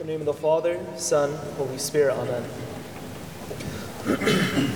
the 0.00 0.06
name 0.06 0.20
of 0.20 0.24
the 0.26 0.32
Father, 0.32 0.80
Son, 0.96 1.30
Holy 1.58 1.76
Spirit, 1.76 2.14
Amen. 2.14 2.42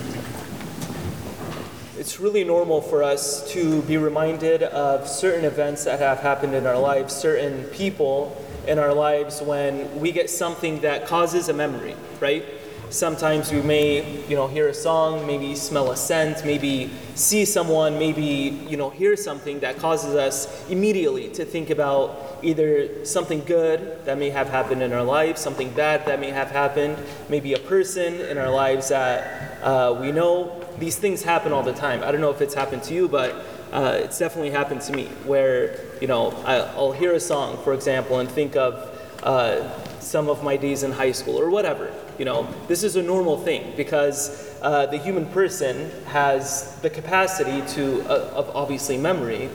it's 1.99 2.21
really 2.21 2.45
normal 2.45 2.83
for 2.83 3.03
us 3.03 3.51
to 3.51 3.81
be 3.85 3.97
reminded 3.97 4.65
of 4.65 5.09
certain 5.09 5.47
events 5.47 5.85
that 5.85 5.99
have 5.99 6.19
happened 6.19 6.55
in 6.55 6.67
our 6.67 6.79
lives, 6.79 7.17
certain 7.17 7.65
people 7.69 8.37
in 8.69 8.79
our 8.79 8.93
lives 8.93 9.41
when 9.41 9.99
we 9.99 10.13
get 10.13 10.29
something 10.29 10.81
that 10.81 11.07
causes 11.07 11.49
a 11.49 11.55
memory, 11.55 11.97
right? 12.21 12.45
Sometimes 12.91 13.51
we 13.51 13.61
may, 13.63 14.23
you 14.29 14.37
know, 14.37 14.47
hear 14.47 14.69
a 14.69 14.75
song, 14.75 15.27
maybe 15.27 15.55
smell 15.55 15.91
a 15.91 15.97
scent, 15.97 16.45
maybe 16.45 16.91
see 17.15 17.45
someone, 17.45 17.99
maybe, 17.99 18.61
you 18.69 18.77
know, 18.77 18.91
hear 18.91 19.17
something 19.17 19.61
that 19.61 19.79
causes 19.79 20.15
us 20.15 20.69
immediately 20.69 21.29
to 21.31 21.45
think 21.45 21.71
about 21.71 22.39
either 22.43 23.05
something 23.05 23.43
good 23.45 24.05
that 24.05 24.19
may 24.19 24.31
have 24.31 24.49
happened 24.49 24.83
in 24.83 24.93
our 24.93 25.03
lives, 25.03 25.41
something 25.41 25.71
bad 25.71 26.07
that 26.07 26.21
may 26.21 26.31
have 26.31 26.51
happened, 26.51 26.97
maybe 27.29 27.55
a 27.55 27.59
person 27.59 28.21
in 28.21 28.39
our 28.39 28.51
lives 28.51 28.89
that 28.89 29.63
uh, 29.63 29.97
we 30.01 30.13
know. 30.13 30.61
These 30.79 30.97
things 30.97 31.23
happen 31.23 31.53
all 31.53 31.63
the 31.63 31.73
time. 31.73 32.03
I 32.03 32.13
don't 32.13 32.21
know 32.21 32.31
if 32.31 32.41
it's 32.41 32.55
happened 32.55 32.83
to 32.85 32.95
you, 32.95 33.09
but 33.09 33.35
uh, 33.73 33.99
it's 34.03 34.19
definitely 34.19 34.51
happened 34.51 34.83
to 34.83 34.93
me 34.93 35.07
where, 35.25 35.81
you 36.01 36.07
know, 36.07 36.31
I, 36.45 36.75
will 36.77 36.93
hear 36.93 37.15
a 37.15 37.21
song, 37.21 37.57
for 37.65 37.75
example, 37.75 38.21
and 38.21 38.31
think 38.31 38.57
of 38.57 38.91
uh, 39.23 39.69
some 40.05 40.29
of 40.29 40.43
my 40.43 40.57
days 40.57 40.83
in 40.83 40.93
high 40.93 41.13
school 41.13 41.41
or 41.41 41.51
whatever. 41.51 41.93
You 42.19 42.25
know, 42.25 42.49
this 42.69 42.85
is 42.85 42.97
a 42.97 43.03
normal 43.03 43.39
thing 43.39 43.73
because 43.77 44.57
uh, 44.63 44.87
the 44.87 44.99
human 44.99 45.27
person 45.27 45.91
has 46.07 46.79
the 46.83 46.91
capacity 46.91 47.67
to, 47.75 48.03
uh, 48.03 48.31
of 48.35 48.55
obviously 48.55 48.97
memory, 48.97 49.51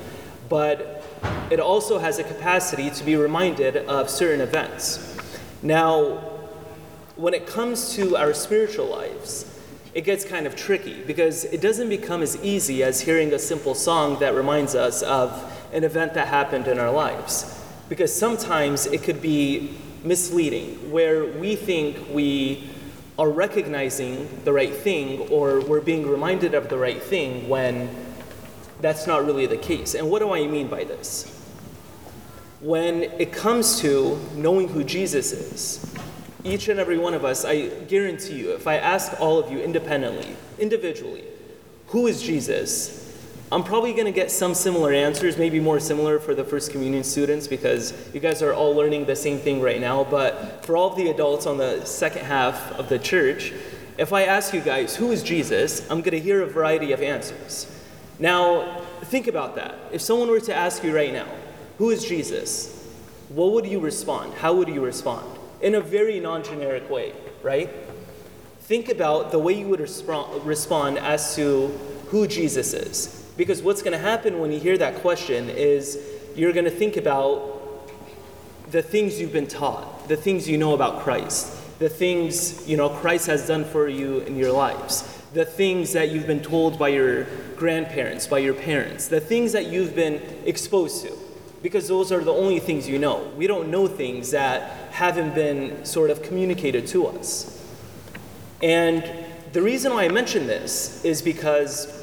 but 0.50 1.04
it 1.50 1.60
also 1.60 2.00
has 2.00 2.20
a 2.20 2.24
capacity 2.24 2.90
to 2.90 3.04
be 3.04 3.16
reminded 3.16 3.78
of 3.78 4.10
certain 4.10 4.42
events. 4.42 5.18
Now, 5.62 6.18
when 7.16 7.34
it 7.34 7.46
comes 7.46 7.94
to 7.96 8.16
our 8.16 8.34
spiritual 8.34 8.88
lives, 8.88 9.46
it 9.94 10.02
gets 10.02 10.24
kind 10.24 10.46
of 10.46 10.56
tricky 10.56 11.02
because 11.04 11.46
it 11.46 11.62
doesn't 11.62 11.90
become 11.90 12.22
as 12.22 12.42
easy 12.44 12.84
as 12.84 13.02
hearing 13.02 13.34
a 13.34 13.40
simple 13.40 13.74
song 13.74 14.20
that 14.20 14.36
reminds 14.36 14.76
us 14.76 15.02
of 15.02 15.52
an 15.74 15.84
event 15.84 16.14
that 16.14 16.28
happened 16.28 16.68
in 16.68 16.80
our 16.80 16.92
lives. 16.92 17.62
Because 17.90 18.16
sometimes 18.16 18.86
it 18.86 19.04
could 19.04 19.22
be 19.22 19.78
misleading, 20.04 20.92
where 20.92 21.26
we 21.26 21.56
think 21.56 21.98
we 22.12 22.70
are 23.18 23.30
recognizing 23.30 24.30
the 24.46 24.54
right 24.54 24.74
thing 24.74 25.28
or 25.30 25.60
we're 25.62 25.82
being 25.82 26.10
reminded 26.10 26.54
of 26.54 26.70
the 26.70 26.78
right 26.78 27.04
thing 27.04 27.50
when 27.50 27.90
that's 28.80 29.08
not 29.08 29.26
really 29.26 29.46
the 29.46 29.58
case. 29.58 29.94
And 29.94 30.10
what 30.10 30.20
do 30.20 30.34
I 30.34 30.48
mean 30.48 30.70
by 30.70 30.86
this? 30.86 31.36
When 32.62 33.04
it 33.04 33.34
comes 33.34 33.80
to 33.82 34.20
knowing 34.36 34.70
who 34.70 34.84
Jesus 34.84 35.32
is, 35.34 35.96
each 36.44 36.70
and 36.70 36.80
every 36.80 36.98
one 36.98 37.14
of 37.14 37.26
us, 37.26 37.44
I 37.44 37.68
guarantee 37.68 38.36
you, 38.40 38.54
if 38.54 38.68
I 38.68 38.78
ask 38.78 39.20
all 39.20 39.38
of 39.38 39.52
you 39.52 39.60
independently, 39.60 40.36
individually, 40.58 41.26
who 41.88 42.08
is 42.08 42.22
Jesus? 42.22 43.09
I'm 43.52 43.64
probably 43.64 43.94
going 43.94 44.06
to 44.06 44.12
get 44.12 44.30
some 44.30 44.54
similar 44.54 44.94
answers, 44.94 45.40
maybe 45.40 45.60
more 45.60 45.80
similar 45.80 46.20
for 46.20 46.36
the 46.36 46.44
First 46.44 46.72
Communion 46.72 47.04
students 47.04 47.48
because 47.48 47.94
you 48.14 48.20
guys 48.20 48.44
are 48.44 48.54
all 48.54 48.76
learning 48.76 49.06
the 49.06 49.16
same 49.16 49.40
thing 49.40 49.60
right 49.60 49.82
now. 49.82 50.04
But 50.04 50.64
for 50.64 50.78
all 50.78 50.92
of 50.92 50.98
the 50.98 51.10
adults 51.10 51.48
on 51.48 51.58
the 51.58 51.84
second 51.84 52.26
half 52.26 52.72
of 52.74 52.90
the 52.90 53.00
church, 53.00 53.52
if 53.98 54.14
I 54.14 54.26
ask 54.26 54.54
you 54.54 54.62
guys, 54.62 54.96
who 54.96 55.12
is 55.12 55.24
Jesus, 55.24 55.82
I'm 55.90 56.02
going 56.02 56.12
to 56.12 56.20
hear 56.20 56.44
a 56.44 56.46
variety 56.46 56.92
of 56.92 57.02
answers. 57.02 57.66
Now, 58.20 58.82
think 59.06 59.26
about 59.26 59.56
that. 59.56 59.74
If 59.92 60.02
someone 60.02 60.30
were 60.30 60.40
to 60.42 60.56
ask 60.56 60.84
you 60.84 60.96
right 60.96 61.12
now, 61.12 61.28
who 61.80 61.90
is 61.90 62.06
Jesus? 62.06 62.88
What 63.30 63.54
would 63.54 63.66
you 63.66 63.80
respond? 63.80 64.36
How 64.36 64.54
would 64.54 64.68
you 64.68 64.86
respond? 64.86 65.26
In 65.62 65.74
a 65.74 65.82
very 65.82 66.20
non 66.20 66.44
generic 66.44 66.88
way, 66.88 67.14
right? 67.42 67.70
Think 68.62 68.90
about 68.90 69.32
the 69.32 69.40
way 69.40 69.54
you 69.54 69.68
would 69.70 69.80
respond 69.80 71.00
as 71.00 71.36
to 71.36 71.68
who 72.10 72.28
Jesus 72.28 72.74
is. 72.74 73.19
Because 73.40 73.62
what's 73.62 73.82
going 73.82 73.94
to 73.94 73.98
happen 73.98 74.40
when 74.42 74.52
you 74.52 74.60
hear 74.60 74.78
that 74.80 74.96
question 74.96 75.50
is 75.50 75.98
you're 76.36 76.52
going 76.52 76.66
to 76.66 76.70
think 76.70 76.98
about 76.98 77.90
the 78.70 78.82
things 78.82 79.18
you've 79.18 79.32
been 79.32 79.48
taught, 79.48 80.10
the 80.10 80.18
things 80.18 80.50
you 80.50 80.58
know 80.58 80.74
about 80.74 81.00
Christ, 81.00 81.80
the 81.80 81.88
things 81.88 82.68
you 82.68 82.76
know 82.76 82.90
Christ 82.90 83.28
has 83.28 83.48
done 83.48 83.64
for 83.64 83.88
you 83.88 84.20
in 84.20 84.36
your 84.36 84.52
lives, 84.52 85.04
the 85.34 85.46
things 85.46 85.94
that 85.94 86.10
you've 86.10 86.28
been 86.28 86.42
told 86.42 86.78
by 86.78 86.90
your 86.90 87.28
grandparents, 87.56 88.28
by 88.28 88.40
your 88.40 88.54
parents, 88.54 89.08
the 89.08 89.22
things 89.22 89.54
that 89.54 89.68
you've 89.68 89.96
been 89.96 90.22
exposed 90.46 91.06
to. 91.06 91.14
Because 91.64 91.88
those 91.88 92.12
are 92.12 92.22
the 92.22 92.34
only 92.34 92.60
things 92.60 92.90
you 92.90 93.00
know. 93.00 93.32
We 93.38 93.48
don't 93.48 93.72
know 93.72 93.88
things 93.88 94.32
that 94.32 94.92
haven't 94.92 95.34
been 95.34 95.86
sort 95.86 96.10
of 96.10 96.24
communicated 96.24 96.88
to 96.88 97.08
us. 97.08 97.66
And 98.62 99.10
the 99.54 99.62
reason 99.62 99.94
why 99.94 100.04
I 100.04 100.10
mention 100.10 100.46
this 100.46 101.06
is 101.06 101.22
because 101.22 101.99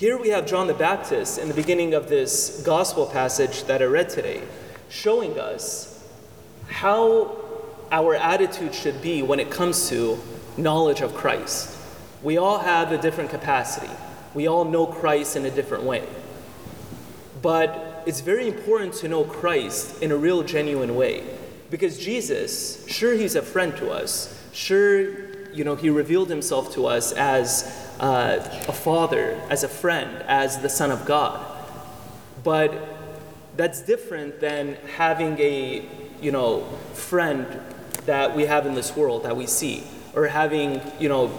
here 0.00 0.16
we 0.16 0.30
have 0.30 0.46
John 0.46 0.66
the 0.66 0.72
Baptist 0.72 1.36
in 1.36 1.48
the 1.48 1.52
beginning 1.52 1.92
of 1.92 2.08
this 2.08 2.62
gospel 2.64 3.04
passage 3.04 3.64
that 3.64 3.82
I 3.82 3.84
read 3.84 4.08
today, 4.08 4.42
showing 4.88 5.38
us 5.38 6.02
how 6.68 7.36
our 7.92 8.14
attitude 8.14 8.74
should 8.74 9.02
be 9.02 9.22
when 9.22 9.38
it 9.38 9.50
comes 9.50 9.90
to 9.90 10.18
knowledge 10.56 11.02
of 11.02 11.14
Christ. 11.14 11.76
We 12.22 12.38
all 12.38 12.60
have 12.60 12.92
a 12.92 12.96
different 12.96 13.28
capacity, 13.28 13.92
we 14.32 14.46
all 14.46 14.64
know 14.64 14.86
Christ 14.86 15.36
in 15.36 15.44
a 15.44 15.50
different 15.50 15.84
way. 15.84 16.08
But 17.42 18.02
it's 18.06 18.22
very 18.22 18.48
important 18.48 18.94
to 18.94 19.08
know 19.08 19.24
Christ 19.24 20.02
in 20.02 20.12
a 20.12 20.16
real, 20.16 20.42
genuine 20.42 20.96
way. 20.96 21.24
Because 21.68 21.98
Jesus, 21.98 22.86
sure, 22.88 23.12
he's 23.12 23.36
a 23.36 23.42
friend 23.42 23.76
to 23.76 23.90
us. 23.90 24.34
Sure, 24.54 25.29
you 25.52 25.64
know, 25.64 25.74
he 25.74 25.90
revealed 25.90 26.28
himself 26.28 26.72
to 26.74 26.86
us 26.86 27.12
as 27.12 27.64
uh, 27.98 28.64
a 28.68 28.72
father, 28.72 29.40
as 29.50 29.64
a 29.64 29.68
friend, 29.68 30.22
as 30.26 30.58
the 30.58 30.68
Son 30.68 30.90
of 30.90 31.04
God. 31.04 31.44
But 32.42 32.72
that's 33.56 33.82
different 33.82 34.40
than 34.40 34.76
having 34.96 35.38
a, 35.38 35.84
you 36.20 36.32
know, 36.32 36.62
friend 36.94 37.46
that 38.06 38.34
we 38.34 38.46
have 38.46 38.66
in 38.66 38.74
this 38.74 38.96
world 38.96 39.24
that 39.24 39.36
we 39.36 39.46
see, 39.46 39.84
or 40.14 40.26
having, 40.26 40.80
you 40.98 41.08
know, 41.08 41.30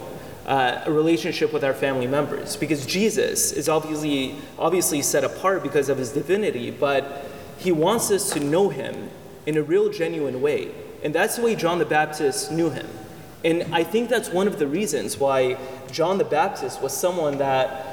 uh, 0.46 0.82
a 0.84 0.92
relationship 0.92 1.52
with 1.52 1.64
our 1.64 1.74
family 1.74 2.06
members. 2.06 2.56
Because 2.56 2.86
Jesus 2.86 3.52
is 3.52 3.68
obviously 3.68 4.36
obviously 4.58 5.02
set 5.02 5.24
apart 5.24 5.62
because 5.62 5.88
of 5.88 5.98
his 5.98 6.12
divinity, 6.12 6.70
but 6.70 7.26
he 7.58 7.72
wants 7.72 8.10
us 8.10 8.30
to 8.30 8.40
know 8.40 8.68
him 8.68 9.10
in 9.46 9.56
a 9.56 9.62
real, 9.62 9.88
genuine 9.88 10.40
way. 10.40 10.70
And 11.02 11.14
that's 11.14 11.36
the 11.36 11.42
way 11.42 11.54
John 11.54 11.78
the 11.78 11.84
Baptist 11.84 12.52
knew 12.52 12.70
him. 12.70 12.86
And 13.44 13.74
I 13.74 13.82
think 13.84 14.08
that's 14.08 14.28
one 14.28 14.46
of 14.46 14.58
the 14.58 14.66
reasons 14.66 15.18
why 15.18 15.58
John 15.90 16.18
the 16.18 16.24
Baptist 16.24 16.80
was 16.80 16.96
someone 16.96 17.38
that 17.38 17.86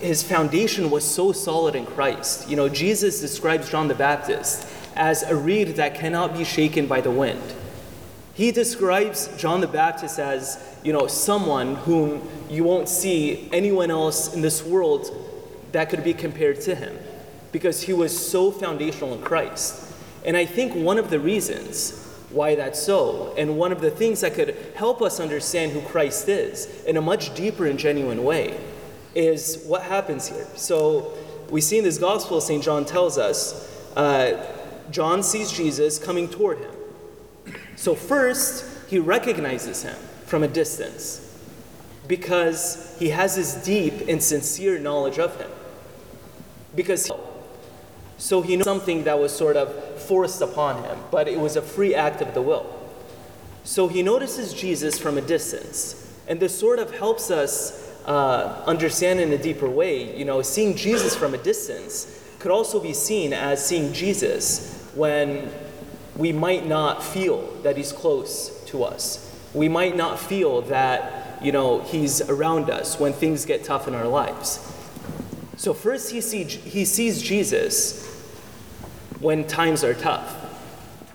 his 0.00 0.22
foundation 0.22 0.90
was 0.90 1.04
so 1.04 1.32
solid 1.32 1.74
in 1.74 1.84
Christ. 1.84 2.48
You 2.48 2.56
know, 2.56 2.68
Jesus 2.68 3.20
describes 3.20 3.70
John 3.70 3.88
the 3.88 3.94
Baptist 3.94 4.66
as 4.96 5.22
a 5.22 5.36
reed 5.36 5.76
that 5.76 5.94
cannot 5.94 6.32
be 6.32 6.44
shaken 6.44 6.86
by 6.86 7.00
the 7.00 7.10
wind. 7.10 7.42
He 8.32 8.50
describes 8.50 9.28
John 9.36 9.60
the 9.60 9.66
Baptist 9.66 10.18
as, 10.18 10.78
you 10.82 10.92
know, 10.92 11.06
someone 11.06 11.74
whom 11.74 12.26
you 12.48 12.64
won't 12.64 12.88
see 12.88 13.48
anyone 13.52 13.90
else 13.90 14.32
in 14.32 14.40
this 14.40 14.64
world 14.64 15.10
that 15.72 15.90
could 15.90 16.02
be 16.02 16.14
compared 16.14 16.60
to 16.62 16.74
him 16.74 16.96
because 17.52 17.82
he 17.82 17.92
was 17.92 18.16
so 18.16 18.50
foundational 18.50 19.12
in 19.14 19.22
Christ. 19.22 19.92
And 20.24 20.36
I 20.36 20.44
think 20.46 20.74
one 20.74 20.98
of 20.98 21.10
the 21.10 21.20
reasons 21.20 22.07
why 22.30 22.54
that's 22.54 22.80
so. 22.80 23.34
And 23.36 23.58
one 23.58 23.72
of 23.72 23.80
the 23.80 23.90
things 23.90 24.20
that 24.20 24.34
could 24.34 24.56
help 24.76 25.00
us 25.00 25.20
understand 25.20 25.72
who 25.72 25.80
Christ 25.82 26.28
is 26.28 26.84
in 26.84 26.96
a 26.96 27.00
much 27.00 27.34
deeper 27.34 27.66
and 27.66 27.78
genuine 27.78 28.24
way 28.24 28.58
is 29.14 29.64
what 29.66 29.82
happens 29.82 30.28
here. 30.28 30.46
So 30.54 31.12
we 31.50 31.60
see 31.60 31.78
in 31.78 31.84
this 31.84 31.98
gospel, 31.98 32.40
St. 32.40 32.62
John 32.62 32.84
tells 32.84 33.18
us, 33.18 33.66
uh, 33.96 34.54
John 34.90 35.22
sees 35.22 35.50
Jesus 35.50 35.98
coming 35.98 36.28
toward 36.28 36.58
him. 36.58 36.74
So 37.76 37.94
first, 37.94 38.64
he 38.88 38.98
recognizes 38.98 39.82
him 39.82 39.96
from 40.26 40.42
a 40.42 40.48
distance 40.48 41.24
because 42.06 42.96
he 42.98 43.10
has 43.10 43.36
this 43.36 43.54
deep 43.64 44.08
and 44.08 44.22
sincere 44.22 44.78
knowledge 44.78 45.18
of 45.18 45.38
him. 45.38 45.50
Because 46.74 47.10
so 48.18 48.42
he 48.42 48.56
knows 48.56 48.64
something 48.64 49.04
that 49.04 49.18
was 49.18 49.34
sort 49.34 49.56
of 49.56 50.00
forced 50.02 50.42
upon 50.42 50.82
him, 50.82 50.98
but 51.10 51.28
it 51.28 51.38
was 51.38 51.56
a 51.56 51.62
free 51.62 51.94
act 51.94 52.20
of 52.20 52.34
the 52.34 52.42
will. 52.42 52.66
So 53.62 53.86
he 53.86 54.02
notices 54.02 54.52
Jesus 54.52 54.98
from 54.98 55.16
a 55.18 55.20
distance, 55.20 56.12
and 56.26 56.40
this 56.40 56.58
sort 56.58 56.80
of 56.80 56.96
helps 56.98 57.30
us 57.30 57.96
uh, 58.06 58.64
understand 58.66 59.20
in 59.20 59.32
a 59.32 59.38
deeper 59.38 59.68
way. 59.68 60.16
You 60.16 60.24
know, 60.24 60.42
seeing 60.42 60.76
Jesus 60.76 61.14
from 61.14 61.34
a 61.34 61.38
distance 61.38 62.24
could 62.38 62.50
also 62.50 62.80
be 62.80 62.92
seen 62.92 63.32
as 63.32 63.64
seeing 63.64 63.92
Jesus 63.92 64.90
when 64.94 65.50
we 66.16 66.32
might 66.32 66.66
not 66.66 67.02
feel 67.04 67.52
that 67.62 67.76
he's 67.76 67.92
close 67.92 68.64
to 68.66 68.82
us. 68.82 69.24
We 69.54 69.68
might 69.68 69.96
not 69.96 70.18
feel 70.18 70.62
that, 70.62 71.42
you 71.42 71.52
know, 71.52 71.80
he's 71.80 72.20
around 72.22 72.70
us 72.70 72.98
when 72.98 73.12
things 73.12 73.44
get 73.44 73.64
tough 73.64 73.86
in 73.86 73.94
our 73.94 74.08
lives. 74.08 74.74
So 75.58 75.74
first 75.74 76.12
he, 76.12 76.20
see, 76.20 76.44
he 76.44 76.84
sees 76.84 77.20
Jesus 77.20 78.06
when 79.18 79.44
times 79.44 79.82
are 79.82 79.92
tough. 79.92 80.36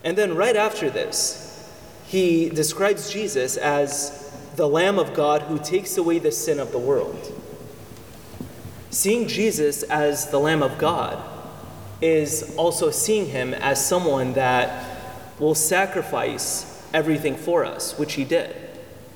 And 0.04 0.18
then 0.18 0.36
right 0.36 0.58
after 0.58 0.90
this, 0.90 1.74
he 2.08 2.50
describes 2.50 3.10
Jesus 3.10 3.56
as 3.56 4.38
the 4.58 4.68
Lamb 4.68 5.00
of 5.00 5.14
God 5.14 5.44
who 5.44 5.58
takes 5.58 5.98
away 5.98 6.20
the 6.20 6.32
sin 6.32 6.60
of 6.60 6.74
the 6.74 6.78
world. 6.78 7.32
Seeing 8.90 9.30
Jesus 9.30 9.82
as 9.84 10.30
the 10.30 10.40
Lamb 10.40 10.62
of 10.62 10.78
God 10.78 11.24
is 12.02 12.54
also 12.58 12.92
seeing 12.92 13.28
him 13.28 13.54
as 13.54 13.84
someone 13.84 14.34
that 14.34 15.00
will 15.40 15.56
sacrifice 15.56 16.86
everything 16.94 17.38
for 17.38 17.64
us, 17.64 17.98
which 17.98 18.16
he 18.16 18.26
did, 18.26 18.54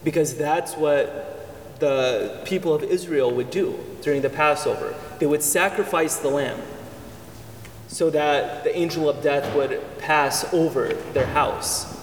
because 0.06 0.36
that's 0.36 0.78
what 0.78 1.37
the 1.80 2.42
people 2.46 2.74
of 2.74 2.84
Israel 2.84 3.32
would 3.32 3.50
do 3.50 3.80
during 4.02 4.22
the 4.22 4.30
Passover. 4.30 4.96
They 5.20 5.26
would 5.26 5.44
sacrifice 5.44 6.18
the 6.18 6.30
lamb 6.30 6.62
so 7.88 8.10
that 8.10 8.64
the 8.64 8.76
angel 8.76 9.10
of 9.10 9.22
death 9.24 9.56
would 9.56 9.82
pass 10.00 10.52
over 10.54 10.94
their 11.14 11.28
house. 11.28 11.96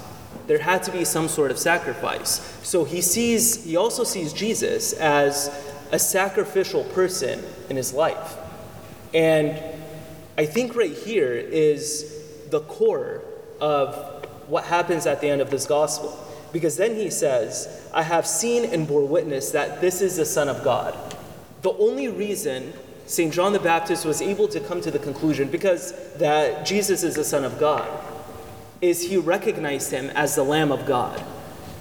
There 0.47 0.59
had 0.59 0.83
to 0.85 0.93
be 0.93 1.05
some 1.05 1.29
sort 1.29 1.51
of 1.51 1.59
sacrifice. 1.59 2.41
So 2.63 2.85
he 2.85 3.01
sees 3.01 3.65
he 3.65 3.77
also 3.77 4.05
sees 4.05 4.33
Jesus 4.33 4.93
as 4.95 5.51
a 5.93 5.99
sacrificial 5.99 6.85
person 6.85 7.43
in 7.69 7.77
his 7.77 7.93
life. 7.93 8.37
And 9.13 9.61
I 10.37 10.47
think 10.47 10.75
right 10.75 10.93
here 10.93 11.35
is 11.35 12.13
the 12.51 12.61
core 12.61 13.23
of 13.61 13.95
what 14.49 14.65
happens 14.65 15.07
at 15.07 15.21
the 15.21 15.29
end 15.29 15.41
of 15.41 15.51
this 15.51 15.67
gospel. 15.67 16.19
Because 16.55 16.77
then 16.77 16.95
he 16.95 17.11
says, 17.11 17.83
I 17.93 18.05
have 18.05 18.29
seen 18.29 18.65
and 18.65 18.87
bore 18.87 19.05
witness 19.05 19.51
that 19.51 19.81
this 19.81 20.01
is 20.01 20.17
the 20.17 20.25
Son 20.25 20.49
of 20.49 20.63
God. 20.63 20.97
The 21.63 21.73
only 21.73 22.07
reason 22.07 22.73
St. 23.07 23.35
John 23.35 23.53
the 23.53 23.59
Baptist 23.59 24.07
was 24.07 24.23
able 24.23 24.47
to 24.49 24.61
come 24.61 24.81
to 24.81 24.91
the 24.93 25.01
conclusion, 25.01 25.51
because 25.51 25.93
that 26.15 26.65
Jesus 26.65 27.03
is 27.03 27.17
the 27.17 27.25
Son 27.25 27.45
of 27.45 27.59
God, 27.59 27.87
is 28.81 29.03
he 29.03 29.17
recognized 29.17 29.91
him 29.91 30.11
as 30.11 30.37
the 30.37 30.45
Lamb 30.45 30.71
of 30.71 30.87
God. 30.87 31.21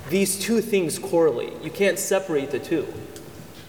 These 0.09 0.39
two 0.39 0.59
things 0.59 0.97
correlate. 0.97 1.61
You 1.61 1.69
can't 1.69 1.99
separate 1.99 2.49
the 2.49 2.59
two. 2.59 2.91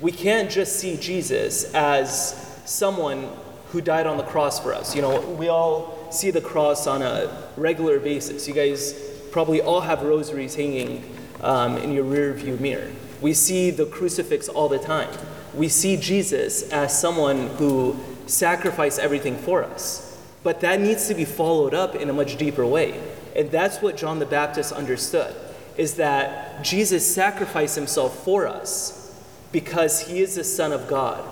We 0.01 0.11
can't 0.11 0.51
just 0.51 0.77
see 0.77 0.97
Jesus 0.97 1.73
as 1.75 2.63
someone 2.65 3.29
who 3.69 3.83
died 3.83 4.07
on 4.07 4.17
the 4.17 4.25
cross 4.25 4.59
for 4.59 4.73
us. 4.73 4.97
You 4.97 5.03
know, 5.03 5.21
we 5.21 5.49
all 5.49 6.11
see 6.11 6.31
the 6.31 6.41
cross 6.41 6.87
on 6.87 7.03
a 7.03 7.51
regular 7.59 8.01
basis. 8.01 8.49
You 8.49 8.55
guys 8.55 9.14
probably 9.35 9.61
all 9.61 9.81
have 9.81 10.01
rosaries 10.03 10.55
hanging 10.55 11.03
um, 11.41 11.77
in 11.79 11.91
your 11.91 12.05
rear 12.05 12.33
view 12.35 12.57
mirror. 12.59 12.89
We 13.21 13.35
see 13.35 13.73
the 13.73 13.85
crucifix 13.85 14.49
all 14.49 14.69
the 14.69 14.79
time. 14.79 15.11
We 15.55 15.69
see 15.69 15.97
Jesus 15.97 16.71
as 16.71 16.97
someone 16.97 17.49
who 17.57 17.97
sacrificed 18.27 19.01
everything 19.01 19.37
for 19.37 19.65
us. 19.65 20.23
But 20.45 20.61
that 20.61 20.81
needs 20.81 21.09
to 21.09 21.15
be 21.15 21.25
followed 21.25 21.75
up 21.75 21.97
in 21.97 22.09
a 22.09 22.13
much 22.13 22.37
deeper 22.37 22.65
way. 22.65 23.03
And 23.35 23.51
that's 23.51 23.83
what 23.83 23.97
John 23.97 24.21
the 24.21 24.27
Baptist 24.27 24.71
understood 24.71 25.35
is 25.77 25.95
that 25.95 26.63
Jesus 26.63 27.13
sacrificed 27.13 27.75
himself 27.75 28.23
for 28.23 28.47
us 28.47 29.21
because 29.51 30.07
he 30.07 30.21
is 30.21 30.37
the 30.37 30.45
Son 30.45 30.71
of 30.71 30.87
God 30.87 31.29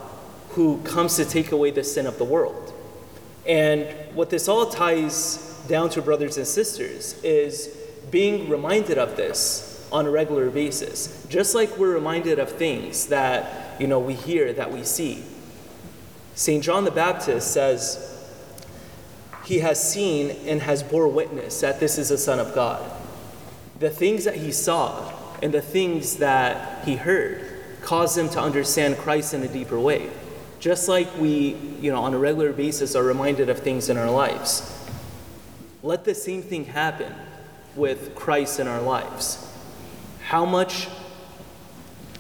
who 0.49 0.79
comes 0.79 1.15
to 1.15 1.25
take 1.25 1.53
away 1.53 1.71
the 1.71 1.85
sin 1.85 2.07
of 2.07 2.19
the 2.19 2.25
world. 2.25 2.75
And 3.47 3.87
what 4.13 4.29
this 4.29 4.49
all 4.49 4.67
ties 4.67 5.37
down 5.69 5.89
to, 5.91 6.03
brothers 6.03 6.37
and 6.37 6.47
sisters, 6.49 7.15
is 7.23 7.79
being 8.11 8.49
reminded 8.49 8.99
of 8.99 9.17
this 9.17 9.89
on 9.93 10.07
a 10.07 10.11
regular 10.11 10.51
basis. 10.51 11.27
Just 11.29 11.55
like 11.55 11.77
we're 11.77 11.95
reminded 11.95 12.39
of 12.39 12.51
things 12.51 13.07
that 13.07 13.81
you 13.81 13.87
know 13.87 13.99
we 13.99 14.15
hear, 14.15 14.53
that 14.53 14.73
we 14.73 14.85
see. 14.85 15.23
St. 16.35 16.65
John 16.65 16.85
the 16.85 16.91
Baptist 16.91 17.53
says 17.53 18.09
he 19.45 19.59
has 19.59 19.93
seen 19.93 20.31
and 20.47 20.63
has 20.63 20.83
bore 20.83 21.09
witness 21.09 21.61
that 21.61 21.79
this 21.79 21.99
is 21.99 22.09
the 22.09 22.19
Son 22.19 22.39
of 22.39 22.55
God. 22.55 22.91
The 23.79 23.91
things 23.91 24.25
that 24.25 24.37
he 24.37 24.53
saw 24.53 25.13
and 25.43 25.53
the 25.53 25.61
things 25.61 26.17
that 26.19 26.85
he 26.85 26.97
heard 26.97 27.49
caused 27.83 28.17
him 28.17 28.29
to 28.31 28.41
understand 28.41 28.97
Christ 28.97 29.35
in 29.35 29.43
a 29.43 29.49
deeper 29.49 29.79
way. 29.79 30.09
Just 30.61 30.89
like 30.89 31.09
we, 31.19 31.57
you 31.81 31.91
know, 31.91 32.03
on 32.03 32.15
a 32.15 32.19
regular 32.19 32.53
basis 32.53 32.95
are 32.95 33.03
reminded 33.03 33.49
of 33.49 33.59
things 33.59 33.89
in 33.89 33.97
our 33.97 34.11
lives. 34.11 34.79
Let 35.83 36.05
the 36.05 36.15
same 36.15 36.43
thing 36.43 36.67
happen 36.67 37.13
with 37.77 38.15
Christ 38.15 38.61
in 38.61 38.67
our 38.67 38.81
lives. 38.81 39.49
How 40.25 40.45
much 40.45 40.89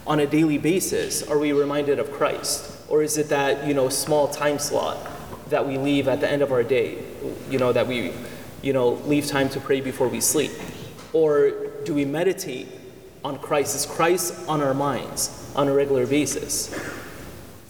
on 0.06 0.20
a 0.20 0.26
daily 0.26 0.58
basis 0.58 1.22
are 1.28 1.38
we 1.38 1.52
reminded 1.52 1.99
of 1.99 2.10
Christ? 2.12 2.70
Or 2.88 3.02
is 3.02 3.16
it 3.19 3.28
that, 3.28 3.66
you 3.66 3.75
know, 3.75 3.88
small 3.88 4.28
time 4.28 4.58
slot 4.58 4.99
that 5.50 5.66
we 5.66 5.78
leave 5.78 6.08
at 6.08 6.20
the 6.20 6.31
end 6.31 6.43
of 6.43 6.52
our 6.52 6.62
day, 6.62 6.99
you 7.50 7.58
know, 7.58 7.72
that 7.72 7.87
we, 7.87 8.12
you 8.62 8.72
know, 8.72 8.90
leave 9.06 9.26
time 9.26 9.49
to 9.50 9.60
pray 9.60 9.81
before 9.81 10.08
we 10.08 10.20
sleep? 10.20 10.50
Or 11.12 11.50
do 11.84 11.94
we 11.94 12.04
meditate 12.04 12.69
on 13.25 13.38
Christ? 13.38 13.76
Is 13.76 13.87
Christ 13.87 14.49
on 14.49 14.60
our 14.60 14.75
minds 14.75 15.52
on 15.54 15.69
a 15.69 15.72
regular 15.72 16.06
basis? 16.06 16.75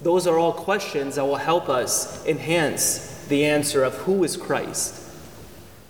Those 0.03 0.27
are 0.27 0.39
all 0.39 0.53
questions 0.53 1.17
that 1.17 1.25
will 1.25 1.37
help 1.37 1.69
us 1.69 2.25
enhance 2.27 3.25
the 3.29 3.45
answer 3.45 3.85
of 3.85 3.95
who 3.99 4.25
is 4.25 4.37
Christ? 4.37 5.01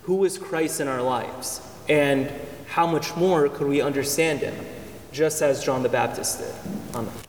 Who 0.03 0.23
is 0.23 0.37
Christ 0.37 0.79
in 0.79 0.87
our 0.87 1.01
lives? 1.01 1.61
And 1.89 2.31
how 2.67 2.87
much 2.87 3.15
more 3.15 3.49
could 3.49 3.67
we 3.67 3.81
understand 3.81 4.39
him, 4.39 4.55
just 5.11 5.41
as 5.41 5.63
John 5.63 5.83
the 5.83 5.89
Baptist 5.89 6.39
did? 6.39 6.95
Amen. 6.95 7.22